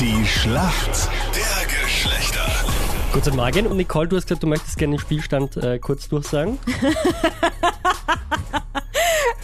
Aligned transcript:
Die 0.00 0.26
Schlacht 0.26 1.08
der 1.34 1.66
Geschlechter. 1.84 2.46
Guten 3.12 3.36
Morgen. 3.36 3.66
Und 3.66 3.76
Nicole, 3.76 4.08
du 4.08 4.16
hast 4.16 4.26
gesagt, 4.26 4.42
du 4.42 4.46
möchtest 4.46 4.76
gerne 4.78 4.96
den 4.96 5.00
Spielstand 5.00 5.56
äh, 5.56 5.78
kurz 5.78 6.08
durchsagen. 6.08 6.58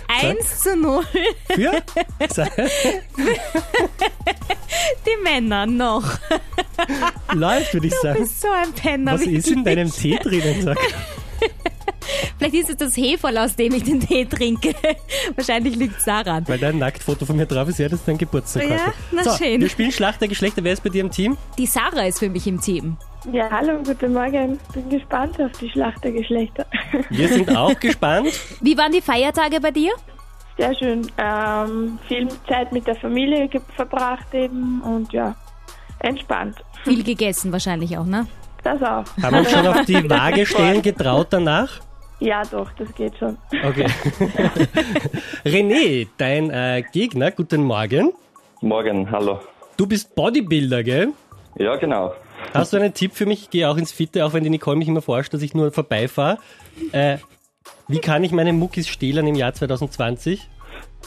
1 0.08 0.61
zu 0.61 0.76
0. 0.76 1.04
Für? 1.54 1.72
Die 5.06 5.22
Männer 5.22 5.66
noch. 5.66 6.05
Läuft, 7.33 7.75
würde 7.75 7.87
ich 7.89 7.93
Du 7.95 8.01
sagen. 8.03 8.21
bist 8.21 8.41
so 8.41 8.49
ein 8.51 8.73
Penner. 8.73 9.15
Was 9.15 9.23
ist 9.23 9.49
in 9.49 9.65
deinem. 9.65 9.91
Tee 9.93 10.19
drinnen? 10.19 10.62
Sag. 10.62 10.79
Vielleicht 12.39 12.55
ist 12.55 12.70
es 12.70 12.77
das 12.77 12.96
Heferl, 12.96 13.36
aus 13.39 13.57
dem 13.57 13.75
ich 13.75 13.82
den 13.82 14.00
Tee 14.00 14.25
trinke. 14.25 14.75
Wahrscheinlich 15.37 15.75
liegt 15.77 15.98
es 15.98 16.05
daran. 16.05 16.46
Weil 16.46 16.59
da 16.59 16.68
ein 16.68 16.79
Nacktfoto 16.79 17.27
von 17.27 17.37
mir 17.37 17.46
drauf 17.46 17.68
ist, 17.68 17.79
ja, 17.79 17.88
das 17.88 17.98
ist 18.00 18.09
dein 18.09 18.16
Geburtstag 18.18 18.62
Ja, 18.64 18.70
heute. 18.70 18.93
na 19.12 19.25
so, 19.25 19.30
schön. 19.32 19.61
wir 19.61 19.68
spielen 19.68 19.91
Schlacht 19.93 20.20
der 20.20 20.29
Geschlechter. 20.29 20.62
Wer 20.62 20.73
ist 20.74 20.82
bei 20.84 20.91
dir 20.91 21.01
im 21.02 21.11
Team? 21.11 21.37
Die 21.59 21.66
Sarah 21.66 22.06
ist 22.06 22.20
für 22.20 22.28
mich 22.28 22.47
im 22.47 22.61
Team. 22.61 22.97
Ja, 23.33 23.51
hallo, 23.51 23.83
guten 23.84 24.12
Morgen. 24.12 24.59
Bin 24.73 24.88
gespannt 24.88 25.41
auf 25.41 25.51
die 25.61 25.69
Schlacht 25.70 26.02
der 26.05 26.12
Geschlechter. 26.12 26.64
Wir 27.11 27.28
sind 27.28 27.55
auch 27.56 27.78
gespannt. 27.78 28.28
Wie 28.61 28.78
waren 28.78 28.92
die 28.92 29.02
Feiertage 29.02 29.61
bei 29.61 29.73
dir? 29.73 29.91
Sehr 30.56 30.75
schön. 30.77 31.11
Ähm, 31.19 31.98
viel 32.09 32.28
Zeit 32.48 32.73
mit 32.73 32.86
der 32.86 32.95
Familie 32.97 33.48
verbracht 33.75 34.33
eben 34.33 34.80
und 34.83 35.12
ja, 35.12 35.34
entspannt. 35.98 36.56
Viel 36.84 37.02
gegessen 37.02 37.50
wahrscheinlich 37.52 37.98
auch, 37.98 38.06
ne? 38.06 38.27
Das 38.62 38.80
auch. 38.83 39.05
Haben 39.23 39.33
wir 39.33 39.39
uns 39.41 39.50
schon 39.50 39.66
auf 39.66 39.84
die 39.84 39.95
Waage 40.11 40.47
stellen 40.47 40.83
getraut 40.83 41.28
danach? 41.30 41.80
Ja, 42.20 42.42
doch, 42.50 42.72
das 42.72 42.92
geht 42.95 43.16
schon. 43.16 43.38
Okay. 43.64 43.86
René, 45.45 46.08
dein 46.16 46.50
äh, 46.50 46.82
Gegner, 46.92 47.30
guten 47.30 47.62
Morgen. 47.62 48.12
Morgen, 48.60 49.08
hallo. 49.10 49.38
Du 49.77 49.86
bist 49.86 50.16
Bodybuilder, 50.16 50.82
gell? 50.82 51.12
Ja, 51.56 51.77
genau. 51.77 52.12
Hast 52.52 52.72
du 52.72 52.77
einen 52.77 52.92
Tipp 52.92 53.12
für 53.14 53.27
mich? 53.27 53.42
Ich 53.42 53.50
gehe 53.50 53.69
auch 53.69 53.77
ins 53.77 53.92
Fitte, 53.92 54.27
auch 54.27 54.33
wenn 54.33 54.42
die 54.42 54.50
Nicole 54.50 54.77
mich 54.77 54.88
immer 54.88 55.02
forscht, 55.02 55.33
dass 55.33 55.42
ich 55.42 55.55
nur 55.55 55.70
vorbeifahre. 55.70 56.38
Äh, 56.91 57.19
wie 57.86 58.00
kann 58.00 58.25
ich 58.25 58.32
meine 58.32 58.53
Muckis 58.53 58.88
stehlen 58.88 59.27
im 59.28 59.36
Jahr 59.36 59.55
2020? 59.55 60.48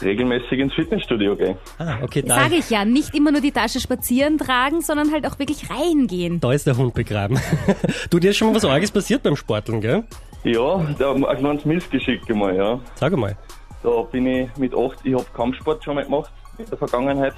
Regelmäßig 0.00 0.58
ins 0.58 0.72
Fitnessstudio 0.72 1.36
gehen. 1.36 1.56
Ah, 1.78 1.98
okay, 2.02 2.22
da, 2.22 2.36
Sage 2.36 2.56
ich 2.56 2.70
ja, 2.70 2.86
nicht 2.86 3.14
immer 3.14 3.30
nur 3.30 3.42
die 3.42 3.52
Tasche 3.52 3.80
spazieren 3.80 4.38
tragen, 4.38 4.80
sondern 4.80 5.12
halt 5.12 5.26
auch 5.26 5.38
wirklich 5.38 5.68
reingehen. 5.68 6.40
da 6.40 6.52
ist 6.52 6.66
der 6.66 6.76
Hund 6.76 6.94
begraben. 6.94 7.38
du, 8.10 8.18
dir 8.18 8.30
ist 8.30 8.38
schon 8.38 8.48
mal 8.48 8.54
was 8.54 8.64
Arges 8.64 8.90
passiert 8.90 9.22
beim 9.22 9.36
Sporteln, 9.36 9.82
gell? 9.82 10.04
Ja, 10.44 10.86
da 10.98 11.12
ein 11.12 11.22
kleines 11.38 11.64
Missgeschick 11.64 12.28
einmal, 12.28 12.56
ja. 12.56 12.80
Sag 12.96 13.16
mal. 13.16 13.36
Da 13.82 14.02
bin 14.10 14.26
ich 14.26 14.48
mit 14.56 14.74
acht, 14.74 14.98
ich 15.04 15.14
habe 15.14 15.24
Kampfsport 15.34 15.82
schon 15.84 15.94
mal 15.96 16.04
gemacht 16.04 16.30
in 16.58 16.66
der 16.66 16.78
Vergangenheit. 16.78 17.34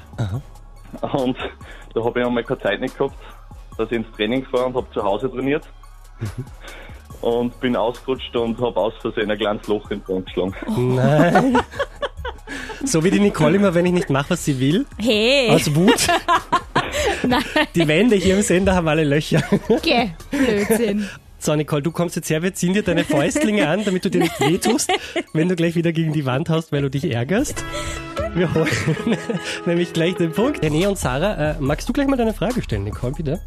Und 1.12 1.36
da 1.94 2.05
habe 2.05 2.20
ich 2.20 2.27
einmal 2.27 2.44
keine 2.44 2.60
Zeit 2.60 2.80
nicht 2.80 2.97
gehabt, 2.97 3.16
dass 3.78 3.91
ich 3.91 3.97
ins 3.98 4.06
Training 4.16 4.44
fahre 4.47 4.66
und 4.66 4.77
habe 4.77 4.86
zu 4.92 5.02
Hause 5.02 5.30
trainiert. 5.30 5.64
Und 7.20 7.58
bin 7.60 7.77
ausgerutscht 7.77 8.34
und 8.36 8.60
habe 8.60 8.78
aus 8.78 8.92
Versehen 9.00 9.30
ein 9.30 9.38
kleines 9.38 9.66
Loch 9.66 9.91
in 9.91 10.00
den 10.00 10.05
Brand 10.05 10.27
geschlagen. 10.27 10.55
Nein. 10.97 11.58
So 12.84 13.02
wie 13.02 13.10
die 13.10 13.20
Nicole 13.20 13.56
immer, 13.56 13.72
wenn 13.75 13.86
ich 13.86 13.92
nicht 13.92 14.10
mache, 14.10 14.30
was 14.30 14.44
sie 14.44 14.60
will, 14.60 14.84
Hey, 14.98 15.48
aus 15.50 15.75
Wut. 15.75 16.06
nein, 17.22 17.42
Die 17.75 17.88
Wände 17.88 18.16
hier 18.16 18.36
im 18.36 18.42
Sender 18.42 18.75
haben 18.75 18.86
alle 18.88 19.05
Löcher. 19.05 19.42
geh, 19.82 20.10
Blödsinn. 20.30 21.08
So, 21.45 21.55
Nicole, 21.55 21.83
du 21.83 21.92
kommst 21.92 22.17
jetzt 22.17 22.31
her, 22.31 22.42
wir 22.42 22.55
ziehen 22.55 22.73
dir 22.73 22.83
deine 22.83 23.05
Fäustlinge 23.05 23.69
an, 23.69 23.84
damit 23.84 24.03
du 24.03 24.09
dir 24.09 24.23
nicht 24.23 24.41
wehtust, 24.41 24.91
wenn 25.34 25.47
du 25.47 25.56
gleich 25.56 25.75
wieder 25.75 25.92
gegen 25.92 26.14
die 26.14 26.25
Wand 26.25 26.48
haust, 26.48 26.73
weil 26.73 26.81
du 26.81 26.89
dich 26.89 27.12
ärgerst. 27.12 27.62
Wir 28.34 28.55
holen 28.55 28.67
nämlich 29.67 29.92
gleich 29.92 30.15
den 30.15 30.33
Punkt. 30.33 30.65
René 30.65 30.89
und 30.89 30.97
Sarah, 30.97 31.50
äh, 31.50 31.55
magst 31.61 31.87
du 31.87 31.92
gleich 31.92 32.06
mal 32.06 32.17
deine 32.17 32.33
Frage 32.33 32.62
stellen, 32.62 32.84
Nicole, 32.84 33.12
bitte? 33.12 33.42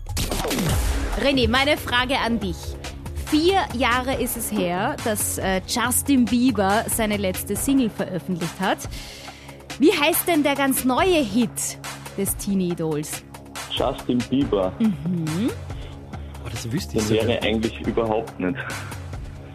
René, 1.24 1.50
meine 1.50 1.76
Frage 1.76 2.20
an 2.20 2.40
dich. 2.40 2.56
Vier 3.32 3.66
Jahre 3.74 4.22
ist 4.22 4.38
es 4.38 4.52
her, 4.52 4.96
dass 5.04 5.40
äh, 5.40 5.62
Justin 5.68 6.26
Bieber 6.26 6.86
seine 6.96 7.18
letzte 7.18 7.56
Single 7.56 7.90
veröffentlicht 7.90 8.60
hat. 8.60 8.78
Wie 9.80 9.92
heißt 9.92 10.28
denn 10.28 10.44
der 10.44 10.54
ganz 10.54 10.86
neue 10.86 11.24
Hit 11.24 11.80
des 12.16 12.38
Teenie-Idols? 12.38 13.24
Justin 13.72 14.20
Bieber, 14.30 14.72
Oh, 16.48 16.50
das 16.52 16.72
wüsste 16.72 16.98
ich 16.98 17.04
sogar. 17.04 17.28
wäre 17.28 17.42
eigentlich 17.44 17.80
überhaupt 17.82 18.40
nicht. 18.40 18.58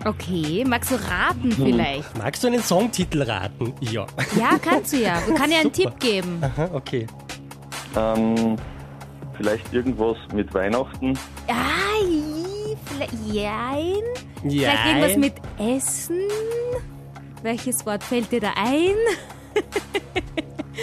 Okay, 0.04 0.64
magst 0.66 0.91
du 0.91 0.97
raten 0.97 1.53
vielleicht? 1.53 2.19
Magst 2.19 2.42
du 2.42 2.48
einen 2.48 2.62
Songtitel 2.62 3.22
raten? 3.22 3.72
Ja. 3.80 4.06
Ja, 4.38 4.58
kannst 4.60 4.92
du 4.92 4.98
ja. 4.98 5.20
Du 5.26 5.34
kann 5.34 5.50
ja 5.50 5.60
einen. 5.60 5.72
Tipp 5.72 5.98
geben. 6.00 6.41
Aha, 6.42 6.70
okay. 6.72 7.06
Ähm, 7.97 8.56
vielleicht 9.36 9.72
irgendwas 9.72 10.16
mit 10.34 10.53
Weihnachten. 10.53 11.16
Ah, 11.48 11.53
vielleicht, 12.86 13.12
jein. 13.32 14.03
Ja. 14.44 14.70
Vielleicht 14.70 14.86
irgendwas 14.86 15.16
mit 15.16 15.34
Essen? 15.59 16.20
Welches 17.42 17.86
Wort 17.86 18.03
fällt 18.03 18.32
dir 18.32 18.41
da 18.41 18.53
ein? 18.56 18.94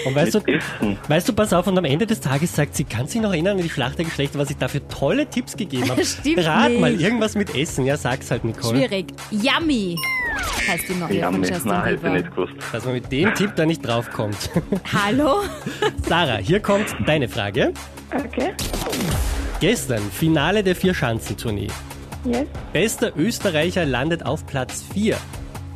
Und 0.06 0.16
weißt 0.16 0.36
du, 0.36 0.40
Essen. 0.40 0.98
weißt 1.08 1.28
du, 1.30 1.34
pass 1.34 1.54
auf, 1.54 1.68
und 1.68 1.78
am 1.78 1.86
Ende 1.86 2.06
des 2.08 2.20
Tages 2.22 2.56
sagt 2.56 2.76
sie, 2.76 2.84
kann 2.84 3.08
sich 3.08 3.22
noch 3.22 3.32
erinnern 3.32 3.58
an 3.58 3.64
die 3.64 3.70
Schlacht 3.70 3.98
der 3.98 4.06
Geschlechter, 4.06 4.40
was 4.40 4.50
ich 4.50 4.58
da 4.58 4.68
für 4.68 4.88
tolle 4.88 5.26
Tipps 5.28 5.58
gegeben 5.58 5.90
habe. 5.90 6.04
Stimmt 6.06 6.46
Rat 6.46 6.72
mal, 6.80 6.92
nicht. 6.92 7.02
irgendwas 7.02 7.36
mit 7.36 7.56
Essen. 7.56 7.86
Ja, 7.86 7.98
sag's 7.98 8.32
halt, 8.32 8.44
Nicole. 8.46 8.78
Schwierig. 8.78 9.08
Yummy 9.32 9.98
heißt 10.68 10.90
die 10.90 10.94
neue 10.96 11.14
Ja, 11.16 11.32
von 11.32 11.42
nicht. 11.42 11.50
Justin 11.52 11.72
Nein, 11.72 11.82
hätte 11.84 11.96
ich 11.96 12.02
Bieber. 12.02 12.14
nicht 12.14 12.30
gewusst. 12.32 12.54
Dass 12.72 12.86
man 12.86 12.94
mit 12.94 13.12
dem 13.12 13.34
Tipp 13.34 13.52
da 13.56 13.66
nicht 13.66 13.86
draufkommt. 13.86 14.38
Hallo? 14.94 15.42
Sarah, 16.08 16.38
hier 16.38 16.60
kommt 16.60 16.96
deine 17.06 17.28
Frage. 17.28 17.74
Okay. 18.14 18.54
Gestern, 19.60 20.02
Finale 20.12 20.64
der 20.64 20.76
Vier-Schanzentournee. 20.76 21.68
Yes. 22.26 22.46
Bester 22.74 23.12
Österreicher 23.18 23.86
landet 23.86 24.26
auf 24.26 24.46
Platz 24.46 24.84
4. 24.94 25.18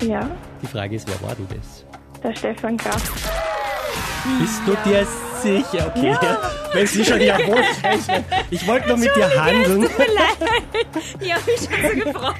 Ja. 0.07 0.29
Die 0.61 0.67
Frage 0.67 0.95
ist, 0.95 1.07
wer 1.07 1.27
war 1.27 1.35
denn 1.35 1.47
das? 1.57 1.85
Der 2.21 2.35
Stefan 2.35 2.77
Graf. 2.77 3.52
Bist 4.39 4.61
du 4.65 4.75
dir 4.89 5.05
sicher? 5.41 5.87
Okay, 5.95 6.15
wenn 6.73 6.87
sie 6.87 7.03
schon 7.03 7.19
jawohl 7.19 7.61
rechnen. 7.83 8.23
Ich 8.51 8.65
wollte 8.67 8.87
nur 8.87 8.97
mit 8.97 9.15
dir 9.15 9.29
handeln. 9.41 9.83
Ich 11.19 11.33
habe 11.33 11.43
mich 11.45 11.59
schon 11.59 12.05
so 12.05 12.11
gefreut. 12.11 12.35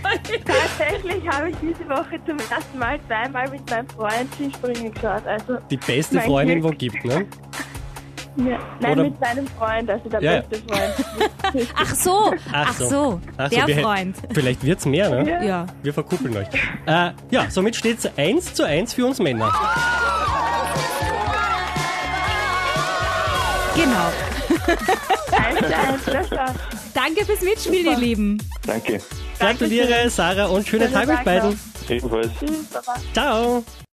Tatsächlich 0.45 1.27
habe 1.29 1.49
ich 1.49 1.55
diese 1.61 1.89
Woche 1.89 2.19
zum 2.25 2.37
ersten 2.37 2.79
Mal 2.79 2.99
zweimal 3.07 3.49
mit 3.49 3.69
meinem 3.69 3.87
Freund 3.89 4.29
Skispringen 4.35 4.93
geschaut. 4.93 5.25
Also, 5.27 5.57
Die 5.69 5.77
beste 5.77 6.15
Mein 6.15 6.25
Freundin, 6.25 6.61
Glück. 6.61 6.73
wo 6.73 6.77
gibt, 6.77 7.03
ne? 7.05 7.25
ja. 8.37 8.57
Nein, 8.79 8.91
Oder- 8.93 9.03
mit 9.03 9.19
meinem 9.21 9.47
Freund, 9.47 9.89
also 9.89 10.09
der 10.09 10.21
Ja, 10.21 10.33
ja. 10.35 10.41
beste 10.41 10.65
Freund. 10.67 11.67
Ach 11.75 11.95
so, 11.95 12.33
ach 12.51 12.73
so, 12.73 13.21
Ach 13.37 13.49
so, 13.51 13.55
der 13.55 13.67
wir 13.67 13.75
hätten- 13.75 13.85
Freund. 13.85 14.15
Vielleicht 14.33 14.63
wird's 14.63 14.85
mehr, 14.85 15.09
ne? 15.09 15.29
Ja. 15.29 15.43
Ja. 15.43 15.65
Wir 15.83 15.93
verkuppeln 15.93 16.35
euch. 16.37 16.47
Äh, 16.85 17.11
ja, 17.29 17.49
somit 17.49 17.75
steht's 17.75 18.09
1 18.17 18.53
zu 18.55 18.63
1 18.65 18.93
für 18.93 19.05
uns 19.05 19.19
Männer. 19.19 19.51
Genau. 23.75 24.09
Zu 25.27 25.37
eins, 25.37 26.05
das 26.05 26.31
war's. 26.31 26.55
Danke 26.93 27.25
fürs 27.25 27.41
Mitspielen, 27.41 27.91
ihr 27.91 27.97
Lieben. 27.97 28.37
Danke. 28.65 29.01
Gratuliere, 29.39 30.09
Sarah, 30.09 30.45
und 30.45 30.67
schönen 30.67 30.91
Tag 30.91 31.09
euch 31.09 31.23
beiden. 31.23 31.59
Ebenfalls. 31.89 32.31
Tschüss. 32.39 32.67
Ciao. 33.13 33.63